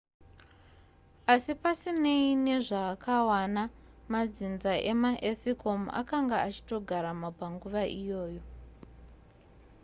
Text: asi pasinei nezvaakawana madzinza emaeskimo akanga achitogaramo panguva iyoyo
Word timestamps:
asi 1.33 1.53
pasinei 1.61 2.29
nezvaakawana 2.45 3.63
madzinza 4.11 4.73
emaeskimo 4.91 5.87
akanga 5.99 6.35
achitogaramo 6.47 7.29
panguva 7.39 7.83
iyoyo 7.99 8.41